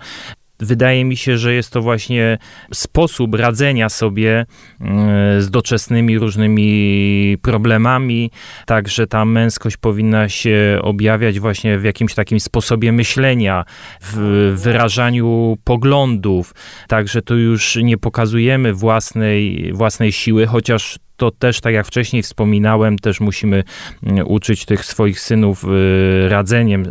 Wydaje 0.59 1.05
mi 1.05 1.17
się, 1.17 1.37
że 1.37 1.53
jest 1.53 1.73
to 1.73 1.81
właśnie 1.81 2.37
sposób 2.73 3.35
radzenia 3.35 3.89
sobie 3.89 4.45
mm, 4.81 5.41
z 5.41 5.49
doczesnymi 5.49 6.19
różnymi 6.19 7.37
problemami. 7.41 8.31
Także 8.65 9.07
ta 9.07 9.25
męskość 9.25 9.77
powinna 9.77 10.29
się 10.29 10.79
objawiać 10.81 11.39
właśnie 11.39 11.77
w 11.79 11.83
jakimś 11.83 12.13
takim 12.13 12.39
sposobie 12.39 12.91
myślenia, 12.91 13.65
w 14.01 14.53
wyrażaniu 14.57 15.57
poglądów. 15.63 16.53
Także 16.87 17.21
tu 17.21 17.37
już 17.37 17.75
nie 17.75 17.97
pokazujemy 17.97 18.73
własnej, 18.73 19.71
własnej 19.73 20.11
siły, 20.11 20.45
chociaż 20.45 20.99
to 21.17 21.31
też, 21.31 21.61
tak 21.61 21.73
jak 21.73 21.87
wcześniej 21.87 22.23
wspominałem, 22.23 22.99
też 22.99 23.19
musimy 23.19 23.63
mm, 24.03 24.27
uczyć 24.27 24.65
tych 24.65 24.85
swoich 24.85 25.19
synów 25.19 25.63
y, 25.63 26.29
radzeniem, 26.29 26.85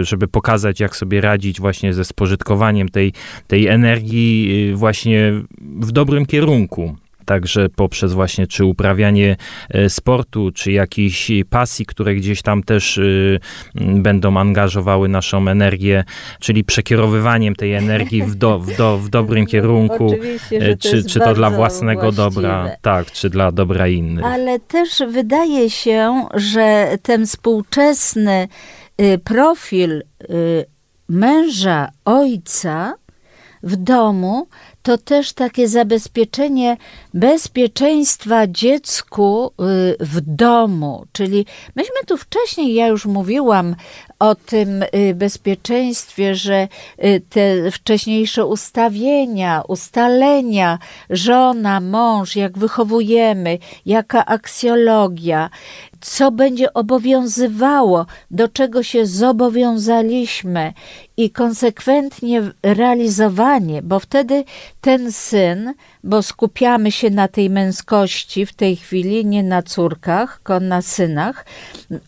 y, 0.00 0.04
żeby 0.04 0.28
pokazać, 0.28 0.80
jak 0.80 0.96
sobie 0.96 1.20
radzić 1.20 1.60
właśnie 1.60 1.94
ze 1.94 2.04
spożytkowaniem 2.04 2.88
tej, 2.88 3.12
tej 3.46 3.66
energii 3.66 4.68
y, 4.72 4.76
właśnie 4.76 5.32
w 5.80 5.92
dobrym 5.92 6.26
kierunku. 6.26 6.96
Także 7.24 7.68
poprzez 7.68 8.12
właśnie 8.12 8.46
czy 8.46 8.64
uprawianie 8.64 9.36
e, 9.70 9.90
sportu, 9.90 10.50
czy 10.54 10.72
jakiejś 10.72 11.30
pasji, 11.50 11.86
które 11.86 12.14
gdzieś 12.14 12.42
tam 12.42 12.62
też 12.62 12.98
y, 12.98 13.40
będą 13.74 14.36
angażowały 14.36 15.08
naszą 15.08 15.48
energię, 15.48 16.04
czyli 16.40 16.64
przekierowywaniem 16.64 17.56
tej 17.56 17.74
energii 17.74 18.22
w, 18.22 18.34
do, 18.34 18.58
w, 18.58 18.76
do, 18.76 18.98
w 18.98 19.08
dobrym 19.08 19.46
kierunku, 19.46 20.12
e, 20.50 20.76
to 20.76 20.88
czy, 20.88 21.04
czy 21.04 21.20
to 21.20 21.34
dla 21.34 21.50
własnego 21.50 22.02
właściwe. 22.02 22.24
dobra, 22.24 22.70
tak, 22.82 23.10
czy 23.12 23.30
dla 23.30 23.52
dobra 23.52 23.88
innych. 23.88 24.24
Ale 24.24 24.60
też 24.60 25.02
wydaje 25.08 25.70
się, 25.70 26.26
że 26.34 26.98
ten 27.02 27.26
współczesny 27.26 28.48
y, 29.00 29.18
profil 29.18 30.02
y, 30.30 30.64
męża, 31.08 31.88
ojca 32.04 32.94
w 33.62 33.76
domu 33.76 34.46
to 34.82 34.98
też 34.98 35.32
takie 35.32 35.68
zabezpieczenie 35.68 36.76
bezpieczeństwa 37.14 38.46
dziecku 38.46 39.46
y, 39.46 39.96
w 40.00 40.20
domu. 40.20 41.06
Czyli 41.12 41.46
myśmy 41.76 41.96
tu 42.06 42.16
wcześniej, 42.16 42.74
ja 42.74 42.86
już 42.86 43.06
mówiłam 43.06 43.76
o 44.18 44.34
tym 44.34 44.82
y, 44.82 45.14
bezpieczeństwie, 45.14 46.34
że 46.34 46.68
y, 47.04 47.22
te 47.28 47.70
wcześniejsze 47.70 48.46
ustawienia, 48.46 49.62
ustalenia, 49.68 50.78
żona, 51.10 51.80
mąż, 51.80 52.36
jak 52.36 52.58
wychowujemy, 52.58 53.58
jaka 53.86 54.26
aksjologia, 54.26 55.50
co 56.02 56.30
będzie 56.30 56.72
obowiązywało, 56.74 58.06
do 58.30 58.48
czego 58.48 58.82
się 58.82 59.06
zobowiązaliśmy 59.06 60.72
i 61.16 61.30
konsekwentnie 61.30 62.42
realizowanie, 62.62 63.82
bo 63.82 63.98
wtedy 63.98 64.44
ten 64.80 65.12
syn, 65.12 65.74
bo 66.04 66.22
skupiamy 66.22 66.92
się 66.92 67.10
na 67.10 67.28
tej 67.28 67.50
męskości 67.50 68.46
w 68.46 68.52
tej 68.52 68.76
chwili, 68.76 69.26
nie 69.26 69.42
na 69.42 69.62
córkach, 69.62 70.36
tylko 70.36 70.60
na 70.60 70.82
synach, 70.82 71.46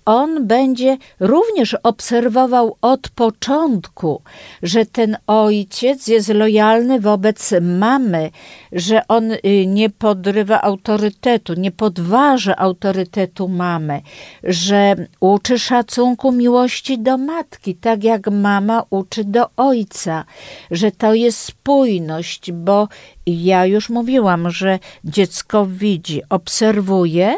on 0.05 0.47
będzie 0.47 0.97
również 1.21 1.77
obserwował 1.83 2.77
od 2.81 3.09
początku, 3.09 4.23
że 4.63 4.87
ten 4.87 5.17
ojciec 5.27 6.07
jest 6.07 6.29
lojalny 6.29 7.01
wobec 7.01 7.55
mamy, 7.61 8.31
że 8.73 9.09
on 9.09 9.33
y, 9.33 9.39
nie 9.67 9.91
podrywa 9.91 10.63
autorytetu, 10.63 11.55
nie 11.55 11.71
podważa 11.71 12.57
autorytetu 12.57 13.49
mamy 13.49 13.84
że 14.42 14.94
uczy 15.20 15.59
szacunku 15.59 16.33
miłości 16.33 16.99
do 16.99 17.18
matki, 17.18 17.75
tak 17.75 18.05
jak 18.05 18.31
mama 18.31 18.85
uczy 18.90 19.25
do 19.25 19.51
ojca, 19.57 20.25
że 20.70 20.92
to 20.92 21.14
jest 21.14 21.38
spójność, 21.38 22.53
bo 22.53 22.88
ja 23.27 23.66
już 23.66 23.90
mówiłam, 23.90 24.51
że 24.51 24.79
dziecko 25.05 25.66
widzi, 25.66 26.23
obserwuje 26.29 27.35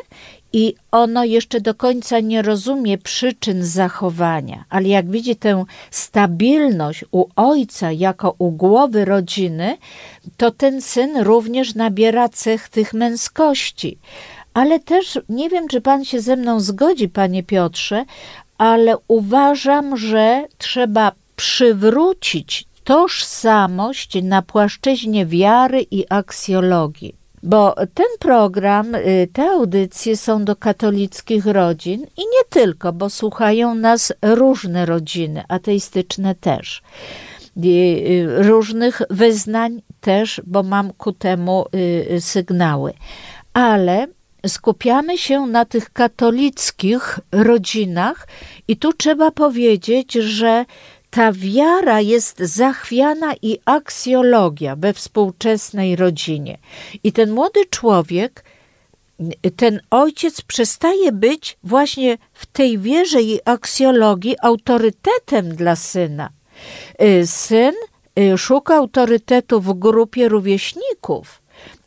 i 0.52 0.74
ono 0.90 1.24
jeszcze 1.24 1.60
do 1.60 1.74
końca 1.74 2.20
nie 2.20 2.42
rozumie 2.42 2.98
przyczyn 2.98 3.64
zachowania, 3.64 4.64
ale 4.68 4.88
jak 4.88 5.10
widzi 5.10 5.36
tę 5.36 5.64
stabilność 5.90 7.04
u 7.10 7.24
ojca 7.36 7.92
jako 7.92 8.34
u 8.38 8.50
głowy 8.50 9.04
rodziny, 9.04 9.76
to 10.36 10.50
ten 10.50 10.82
syn 10.82 11.16
również 11.16 11.74
nabiera 11.74 12.28
cech 12.28 12.68
tych 12.68 12.94
męskości. 12.94 13.98
Ale 14.56 14.80
też 14.80 15.18
nie 15.28 15.50
wiem, 15.50 15.68
czy 15.68 15.80
pan 15.80 16.04
się 16.04 16.20
ze 16.20 16.36
mną 16.36 16.60
zgodzi, 16.60 17.08
panie 17.08 17.42
Piotrze, 17.42 18.04
ale 18.58 18.96
uważam, 19.08 19.96
że 19.96 20.44
trzeba 20.58 21.12
przywrócić 21.36 22.64
tożsamość 22.84 24.22
na 24.22 24.42
płaszczyźnie 24.42 25.26
wiary 25.26 25.86
i 25.90 26.04
aksjologii. 26.08 27.14
Bo 27.42 27.74
ten 27.94 28.06
program, 28.18 28.94
y, 28.94 29.28
te 29.32 29.50
audycje 29.50 30.16
są 30.16 30.44
do 30.44 30.56
katolickich 30.56 31.46
rodzin 31.46 32.06
i 32.16 32.20
nie 32.20 32.44
tylko, 32.50 32.92
bo 32.92 33.10
słuchają 33.10 33.74
nas 33.74 34.12
różne 34.22 34.86
rodziny, 34.86 35.44
ateistyczne 35.48 36.34
też. 36.34 36.82
Y, 37.64 38.26
różnych 38.28 39.02
wyznań 39.10 39.82
też, 40.00 40.40
bo 40.46 40.62
mam 40.62 40.92
ku 40.92 41.12
temu 41.12 41.64
y, 42.14 42.20
sygnały. 42.20 42.92
Ale 43.52 44.06
skupiamy 44.48 45.18
się 45.18 45.46
na 45.46 45.64
tych 45.64 45.92
katolickich 45.92 47.18
rodzinach 47.32 48.28
i 48.68 48.76
tu 48.76 48.92
trzeba 48.92 49.30
powiedzieć, 49.30 50.12
że 50.12 50.64
ta 51.10 51.32
wiara 51.32 52.00
jest 52.00 52.38
zachwiana 52.38 53.34
i 53.42 53.58
aksjologia 53.64 54.76
we 54.76 54.92
współczesnej 54.92 55.96
rodzinie. 55.96 56.58
I 57.04 57.12
ten 57.12 57.30
młody 57.30 57.60
człowiek, 57.70 58.44
ten 59.56 59.80
ojciec 59.90 60.42
przestaje 60.42 61.12
być 61.12 61.58
właśnie 61.64 62.18
w 62.32 62.46
tej 62.46 62.78
wierze 62.78 63.22
i 63.22 63.40
aksjologii 63.44 64.36
autorytetem 64.42 65.56
dla 65.56 65.76
syna. 65.76 66.30
Y, 67.02 67.26
syn 67.26 67.74
y, 68.18 68.38
szuka 68.38 68.76
autorytetu 68.76 69.60
w 69.60 69.78
grupie 69.78 70.28
rówieśników 70.28 71.42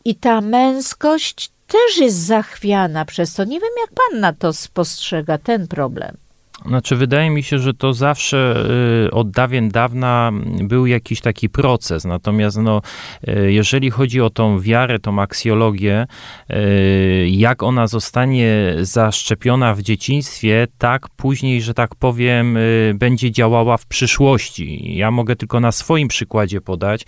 i 0.06 0.16
ta 0.16 0.42
męskość 0.42 1.52
też 1.70 1.98
jest 1.98 2.18
zachwiana 2.18 3.06
przez 3.06 3.34
to. 3.34 3.44
Nie 3.44 3.60
wiem, 3.60 3.70
jak 3.82 3.92
pan 3.94 4.20
na 4.20 4.34
to 4.34 4.54
spostrzega 4.54 5.38
ten 5.38 5.68
problem. 5.68 6.18
Znaczy, 6.66 6.96
wydaje 6.96 7.30
mi 7.30 7.44
się, 7.44 7.60
że 7.60 7.74
to 7.74 7.94
zawsze 7.94 8.66
y, 9.08 9.12
od 9.12 9.32
dawien 9.32 9.70
dawna 9.70 10.32
był 10.64 10.86
jakiś 10.86 11.22
taki 11.22 11.50
proces. 11.50 12.06
Natomiast, 12.06 12.58
no, 12.58 12.82
y, 13.28 13.52
jeżeli 13.52 13.90
chodzi 13.90 14.22
o 14.22 14.30
tą 14.30 14.60
wiarę, 14.60 15.00
tą 15.00 15.22
aksjologię, 15.22 16.08
y, 16.50 17.28
jak 17.30 17.64
ona 17.64 17.88
zostanie 17.88 18.76
zaszczepiona 18.82 19.76
w 19.76 19.82
dzieciństwie, 19.82 20.68
tak 20.78 21.10
później, 21.10 21.62
że 21.62 21.74
tak 21.74 21.96
powiem, 21.96 22.58
będzie 22.96 23.32
działała 23.32 23.78
w 23.78 23.86
przyszłości. 23.86 24.98
Ja 24.98 25.12
mogę 25.12 25.36
tylko 25.36 25.60
na 25.60 25.72
swoim 25.72 26.08
przykładzie 26.08 26.62
podać. 26.62 27.06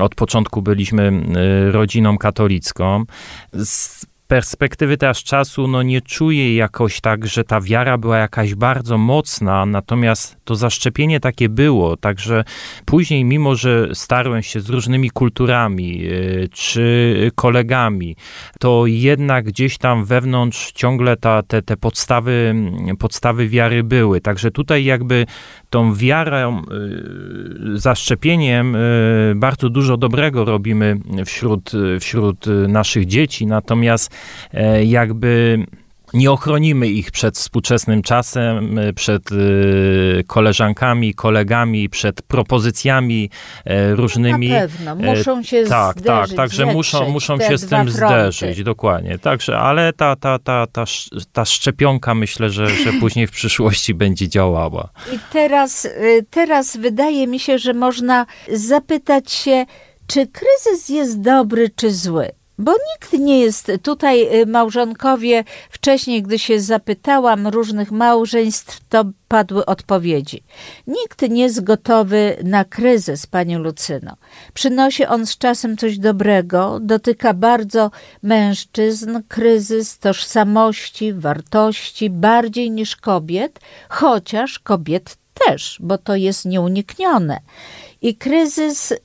Od 0.00 0.14
początku 0.14 0.62
byliśmy 0.62 1.12
rodziną 1.72 2.18
katolicką 2.18 3.04
perspektywy 4.26 4.96
teraz 4.96 5.18
czasu, 5.18 5.68
no 5.68 5.82
nie 5.82 6.00
czuję 6.00 6.56
jakoś 6.56 7.00
tak, 7.00 7.26
że 7.26 7.44
ta 7.44 7.60
wiara 7.60 7.98
była 7.98 8.18
jakaś 8.18 8.54
bardzo 8.54 8.98
mocna, 8.98 9.66
natomiast 9.66 10.35
to 10.46 10.54
zaszczepienie 10.54 11.20
takie 11.20 11.48
było, 11.48 11.96
także 11.96 12.44
później, 12.84 13.24
mimo 13.24 13.54
że 13.54 13.88
starłem 13.94 14.42
się 14.42 14.60
z 14.60 14.68
różnymi 14.68 15.10
kulturami 15.10 16.04
y, 16.04 16.48
czy 16.52 17.30
kolegami, 17.34 18.16
to 18.60 18.86
jednak 18.86 19.44
gdzieś 19.44 19.78
tam 19.78 20.04
wewnątrz 20.04 20.72
ciągle 20.72 21.16
ta, 21.16 21.42
te, 21.42 21.62
te 21.62 21.76
podstawy, 21.76 22.54
podstawy 22.98 23.48
wiary 23.48 23.82
były. 23.82 24.20
Także 24.20 24.50
tutaj 24.50 24.84
jakby 24.84 25.26
tą 25.70 25.94
wiarą, 25.94 26.62
y, 27.74 27.78
zaszczepieniem 27.78 28.76
y, 28.76 29.32
bardzo 29.36 29.70
dużo 29.70 29.96
dobrego 29.96 30.44
robimy 30.44 30.96
wśród, 31.24 31.72
wśród 32.00 32.46
naszych 32.68 33.06
dzieci, 33.06 33.46
natomiast 33.46 34.10
e, 34.52 34.84
jakby 34.84 35.58
nie 36.14 36.30
ochronimy 36.30 36.88
ich 36.88 37.10
przed 37.10 37.38
współczesnym 37.38 38.02
czasem, 38.02 38.80
przed 38.94 39.32
y, 39.32 40.24
koleżankami, 40.26 41.14
kolegami, 41.14 41.88
przed 41.88 42.22
propozycjami 42.22 43.30
e, 43.64 43.94
różnymi. 43.94 44.48
Na 44.48 44.60
pewno, 44.60 44.94
muszą 44.94 45.42
się 45.42 45.64
tak, 45.64 45.98
zderzyć, 45.98 46.36
Tak, 46.36 46.36
także 46.36 46.66
muszą, 46.66 47.10
muszą 47.10 47.38
się 47.38 47.58
z 47.58 47.66
tym 47.66 47.90
zderzyć, 47.90 48.62
dokładnie. 48.62 49.18
Także, 49.18 49.58
ale 49.58 49.92
ta, 49.92 50.16
ta, 50.16 50.38
ta, 50.38 50.66
ta, 50.66 50.84
ta 51.32 51.44
szczepionka 51.44 52.14
myślę, 52.14 52.50
że, 52.50 52.68
że 52.68 52.92
później 53.00 53.26
w 53.26 53.30
przyszłości 53.30 53.94
będzie 53.94 54.28
działała. 54.28 54.88
I 55.14 55.18
teraz, 55.32 55.84
y, 55.84 56.26
teraz 56.30 56.76
wydaje 56.76 57.26
mi 57.26 57.40
się, 57.40 57.58
że 57.58 57.74
można 57.74 58.26
zapytać 58.52 59.32
się, 59.32 59.66
czy 60.06 60.26
kryzys 60.26 60.88
jest 60.88 61.20
dobry 61.20 61.70
czy 61.76 61.90
zły? 61.90 62.30
Bo 62.58 62.72
nikt 62.72 63.12
nie 63.12 63.40
jest 63.40 63.72
tutaj, 63.82 64.40
y, 64.40 64.46
małżonkowie, 64.46 65.44
wcześniej, 65.70 66.22
gdy 66.22 66.38
się 66.38 66.60
zapytałam 66.60 67.46
różnych 67.46 67.90
małżeństw, 67.90 68.80
to 68.88 69.04
padły 69.28 69.66
odpowiedzi. 69.66 70.42
Nikt 70.86 71.22
nie 71.22 71.42
jest 71.42 71.64
gotowy 71.64 72.36
na 72.44 72.64
kryzys, 72.64 73.26
Pani 73.26 73.56
Lucyno. 73.56 74.16
Przynosi 74.54 75.06
on 75.06 75.26
z 75.26 75.38
czasem 75.38 75.76
coś 75.76 75.98
dobrego, 75.98 76.78
dotyka 76.80 77.34
bardzo 77.34 77.90
mężczyzn, 78.22 79.20
kryzys 79.28 79.98
tożsamości, 79.98 81.12
wartości, 81.12 82.10
bardziej 82.10 82.70
niż 82.70 82.96
kobiet, 82.96 83.60
chociaż 83.88 84.58
kobiet 84.58 85.16
też, 85.46 85.78
bo 85.80 85.98
to 85.98 86.16
jest 86.16 86.44
nieuniknione 86.44 87.40
i 88.02 88.16
kryzys 88.16 88.92
y, 88.92 88.96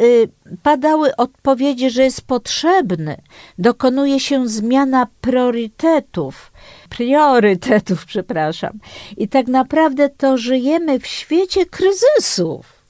padały 0.63 1.15
odpowiedzi, 1.15 1.89
że 1.89 2.03
jest 2.03 2.21
potrzebny. 2.21 3.21
Dokonuje 3.57 4.19
się 4.19 4.47
zmiana 4.47 5.07
priorytetów, 5.21 6.51
priorytetów, 6.89 8.05
przepraszam. 8.05 8.79
I 9.17 9.27
tak 9.27 9.47
naprawdę 9.47 10.09
to 10.09 10.37
żyjemy 10.37 10.99
w 10.99 11.07
świecie 11.07 11.65
kryzysów. 11.65 12.81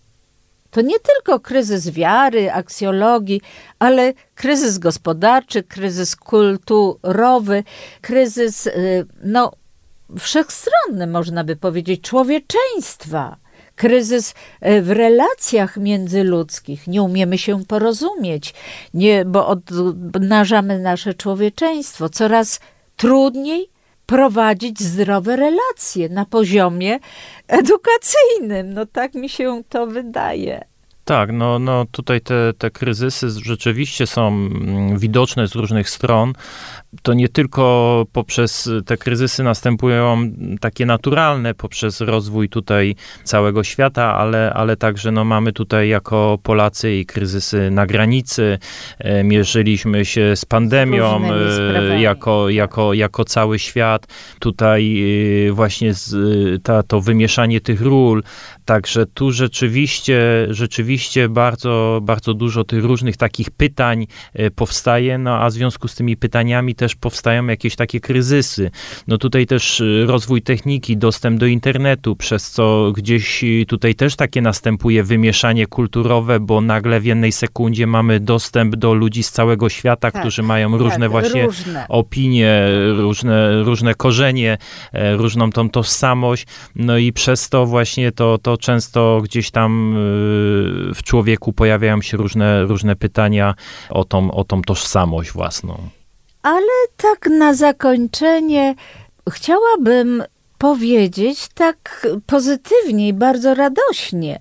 To 0.72 0.82
nie 0.82 1.00
tylko 1.00 1.40
kryzys 1.40 1.90
wiary, 1.90 2.52
aksjologii, 2.52 3.42
ale 3.80 4.14
kryzys 4.36 4.78
gospodarczy, 4.78 5.64
kryzys 5.64 6.16
kulturowy, 6.16 7.64
kryzys 8.02 8.68
y, 8.68 9.06
no, 9.24 9.52
wszechstronny, 10.20 11.08
można 11.08 11.44
by 11.44 11.56
powiedzieć, 11.56 12.02
człowieczeństwa 12.02 13.38
kryzys 13.82 14.34
e, 14.62 14.82
w 14.82 14.92
relacjach 14.92 15.78
międzyludzkich. 15.78 16.88
Nie 16.88 17.02
umiemy 17.02 17.38
się 17.38 17.66
porozumieć, 17.66 18.54
nie, 18.94 19.26
bo 19.26 19.48
odnażamy 19.48 20.80
nasze 20.80 21.14
człowieczeństwo. 21.14 22.10
Coraz 22.10 22.60
trudniej 22.96 23.70
prowadzić 24.06 24.80
zdrowe 24.80 25.36
relacje 25.36 26.10
na 26.10 26.26
poziomie 26.26 27.00
edukacyjnym. 27.48 28.74
No 28.74 28.86
tak 28.86 29.14
mi 29.14 29.30
się 29.30 29.64
to 29.70 29.88
wydaje. 29.88 30.71
Tak, 31.06 31.32
no, 31.32 31.60
no 31.60 31.86
tutaj 31.92 32.22
te, 32.22 32.54
te 32.58 32.72
kryzysy 32.72 33.30
rzeczywiście 33.44 34.08
są 34.08 34.28
mm, 34.28 35.00
widoczne 35.00 35.48
z 35.48 35.56
różnych 35.56 35.90
stron. 35.90 36.34
To 37.02 37.14
nie 37.14 37.30
tylko 37.30 38.06
poprzez 38.12 38.70
te 38.86 38.98
kryzysy 38.98 39.44
następują 39.44 40.32
takie 40.60 40.86
naturalne, 40.86 41.54
poprzez 41.54 42.02
rozwój 42.02 42.50
tutaj 42.50 42.96
całego 43.24 43.64
świata, 43.64 44.16
ale, 44.16 44.54
ale 44.54 44.78
także 44.78 45.12
no, 45.12 45.26
mamy 45.26 45.54
tutaj 45.54 45.90
jako 45.90 46.40
Polacy 46.44 46.96
i 46.96 47.06
kryzysy 47.06 47.72
na 47.72 47.86
granicy. 47.86 48.60
E, 49.00 49.24
mierzyliśmy 49.24 50.06
się 50.06 50.36
z 50.36 50.46
pandemią 50.46 51.22
e, 51.34 52.02
jako, 52.02 52.50
jako, 52.50 52.94
jako 52.94 53.26
cały 53.26 53.60
świat. 53.60 54.08
Tutaj 54.40 55.04
e, 55.48 55.52
właśnie 55.52 55.94
z, 55.94 56.14
ta, 56.64 56.84
to 56.84 57.02
wymieszanie 57.02 57.62
tych 57.62 57.82
ról. 57.82 58.24
Także 58.66 59.06
tu 59.06 59.32
rzeczywiście, 59.32 60.48
rzeczywiście 60.50 61.30
bardzo, 61.30 62.00
bardzo 62.04 62.34
dużo 62.34 62.64
tych 62.64 62.86
różnych 62.86 63.18
takich 63.18 63.52
pytań 63.52 64.08
e, 64.34 64.52
powstaje, 64.52 65.18
no 65.18 65.38
a 65.40 65.50
w 65.50 65.54
związku 65.54 65.88
z 65.88 65.96
tymi 65.96 66.18
pytaniami 66.18 66.76
też 66.76 66.96
powstają 66.96 67.48
jakieś 67.48 67.76
takie 67.76 68.00
kryzysy. 68.00 68.72
No 69.08 69.18
tutaj 69.18 69.46
też 69.46 69.82
e, 69.82 70.06
rozwój 70.06 70.42
techniki, 70.42 70.98
dostęp 70.98 71.40
do 71.40 71.46
internetu, 71.46 72.16
przez 72.16 72.52
co 72.52 72.92
gdzieś 72.96 73.44
tutaj 73.68 73.96
też 73.96 74.16
takie 74.16 74.42
następuje 74.42 75.04
wymieszanie 75.04 75.68
kulturowe, 75.68 76.40
bo 76.40 76.62
nagle 76.62 77.00
w 77.00 77.06
jednej 77.06 77.32
sekundzie 77.32 77.88
mamy 77.88 78.20
dostęp 78.20 78.76
do 78.76 78.94
ludzi 78.94 79.24
z 79.24 79.32
całego 79.32 79.70
świata, 79.70 80.12
Tak, 80.12 80.22
którzy 80.22 80.44
mają 80.44 80.78
różne 80.78 81.00
tak, 81.00 81.12
właśnie 81.12 81.46
różne. 81.46 81.86
opinie, 81.90 82.62
różne, 82.98 83.64
różne 83.64 83.96
korzenie, 83.96 84.58
e, 84.94 85.18
różną 85.18 85.52
tą 85.52 85.70
tożsamość, 85.70 86.46
no 86.76 86.98
i 86.98 87.14
przez 87.14 87.50
to 87.50 87.66
właśnie 87.66 88.12
to, 88.12 88.38
to 88.38 88.58
często 88.62 89.20
gdzieś 89.24 89.52
tam 89.52 89.94
y, 89.98 90.94
w 90.96 91.04
człowieku 91.04 91.54
pojawiają 91.54 92.02
się 92.02 92.18
różne, 92.18 92.64
różne 92.64 92.96
pytania 92.96 93.56
o 93.90 94.04
tą, 94.04 94.32
o 94.32 94.44
tą 94.44 94.62
tożsamość 94.62 95.32
własną. 95.32 95.78
Ale 96.44 96.88
tak 96.98 97.30
na 97.30 97.54
zakończenie 97.54 98.76
chciałabym 99.30 100.24
powiedzieć 100.58 101.48
tak 101.54 102.08
pozytywnie 102.26 103.08
i 103.08 103.14
bardzo 103.14 103.54
radośnie, 103.54 104.40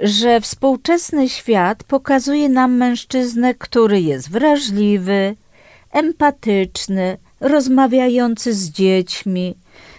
że 0.00 0.40
współczesny 0.40 1.28
świat 1.28 1.84
pokazuje 1.84 2.48
nam 2.48 2.72
mężczyznę, 2.76 3.54
który 3.54 4.00
jest 4.00 4.30
wrażliwy, 4.30 5.36
empatyczny, 5.92 7.18
rozmawiający 7.40 8.54
z 8.54 8.70
dziećmi, 8.70 9.54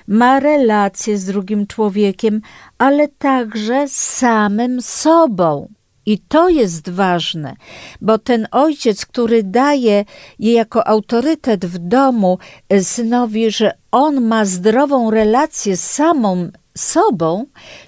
ma 0.08 0.40
relacje 0.40 1.18
z 1.18 1.26
drugim 1.26 1.68
człowiekiem, 1.68 2.42
ale 2.78 3.08
także 3.08 3.88
z 3.88 3.96
samym 3.96 4.82
sobą. 4.82 5.68
I 6.06 6.20
to 6.20 6.50
jest 6.50 6.90
ważne, 6.90 7.56
bo 8.02 8.18
ten 8.18 8.48
ojciec, 8.52 9.06
który 9.06 9.44
daje 9.44 10.06
jako 10.40 10.88
autorytet 10.88 11.66
w 11.66 11.78
domu 11.78 12.38
e, 12.70 12.84
synowi, 12.84 13.52
że 13.52 13.72
on 13.92 14.22
ma 14.22 14.46
zdrową 14.46 15.12
relację 15.12 15.78
z 15.78 15.84
samą 15.84 16.52
sobą, 16.78 17.46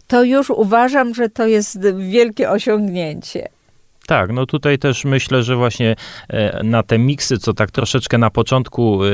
to 0.08 0.24
już 0.24 0.50
uważam, 0.50 1.16
że 1.16 1.30
to 1.30 1.48
jest 1.48 1.80
wielkie 1.98 2.50
osiągnięcie. 2.50 3.50
Tak, 4.10 4.32
no 4.32 4.46
tutaj 4.46 4.80
też 4.80 5.06
myślę, 5.06 5.44
że 5.44 5.56
właśnie 5.56 5.96
e, 6.30 6.64
na 6.64 6.84
te 6.84 6.98
miksy, 6.98 7.38
co 7.38 7.54
tak 7.54 7.72
troszeczkę 7.72 8.18
na 8.18 8.30
początku 8.30 9.02
e, 9.04 9.10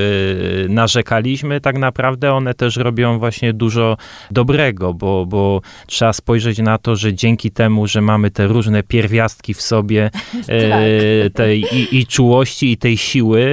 narzekaliśmy, 0.69 1.61
tak 1.61 1.77
naprawdę 1.77 2.33
one 2.33 2.53
też 2.53 2.77
robią 2.77 3.19
właśnie 3.19 3.53
dużo 3.53 3.97
dobrego, 4.31 4.93
bo, 4.93 5.25
bo 5.25 5.61
trzeba 5.87 6.13
spojrzeć 6.13 6.57
na 6.59 6.77
to, 6.77 6.95
że 6.95 7.13
dzięki 7.13 7.51
temu, 7.51 7.87
że 7.87 8.01
mamy 8.01 8.31
te 8.31 8.47
różne 8.47 8.83
pierwiastki 8.83 9.53
w 9.53 9.61
sobie, 9.61 10.11
e, 10.47 11.29
Tak. 11.29 11.33
tej 11.33 11.61
i, 11.61 11.97
i 11.99 12.07
czułości, 12.07 12.71
i 12.71 12.77
tej 12.77 12.97
siły, 12.97 13.45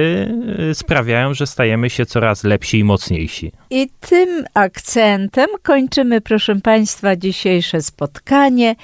sprawiają, 0.73 1.33
że 1.33 1.47
stajemy 1.47 1.89
się 1.89 2.05
coraz 2.05 2.43
lepsi 2.43 2.79
i 2.79 2.83
mocniejsi. 2.83 3.51
I 3.69 3.89
tym 3.99 4.45
akcentem 4.53 5.47
kończymy, 5.63 6.21
proszę 6.21 6.55
Państwa, 6.55 7.15
dzisiejsze 7.15 7.81
spotkanie. 7.81 8.75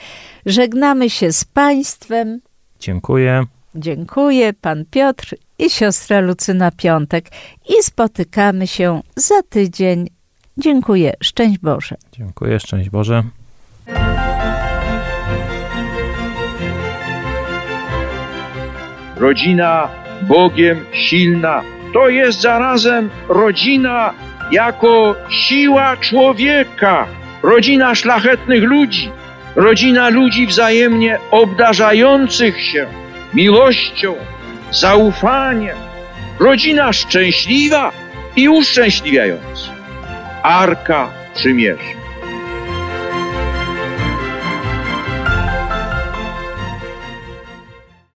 Żegnamy 0.45 1.09
się 1.09 1.31
z 1.31 1.45
Państwem. 1.45 2.39
Dziękuję. 2.79 3.43
Dziękuję, 3.75 4.53
pan 4.53 4.85
Piotr 4.91 5.35
i 5.59 5.69
siostra 5.69 6.19
Lucyna 6.19 6.71
Piątek. 6.71 7.29
I 7.69 7.83
spotykamy 7.83 8.67
się 8.67 9.01
za 9.15 9.43
tydzień. 9.49 10.07
Dziękuję. 10.57 11.13
Szczęść 11.23 11.59
Boże. 11.59 11.95
Dziękuję, 12.11 12.59
szczęść 12.59 12.89
Boże. 12.89 13.23
Rodzina 19.17 19.89
Bogiem 20.21 20.85
silna 20.91 21.63
to 21.93 22.09
jest 22.09 22.41
zarazem 22.41 23.09
rodzina 23.29 24.13
jako 24.51 25.15
siła 25.29 25.97
człowieka, 25.97 27.07
rodzina 27.43 27.95
szlachetnych 27.95 28.63
ludzi, 28.63 29.11
rodzina 29.55 30.09
ludzi 30.09 30.47
wzajemnie 30.47 31.17
obdarzających 31.31 32.61
się 32.61 32.87
miłością, 33.33 34.15
zaufaniem, 34.71 35.77
rodzina 36.39 36.93
szczęśliwa 36.93 37.91
i 38.35 38.49
uszczęśliwiająca. 38.49 39.71
Arka 40.43 41.09
Przymierza. 41.35 41.98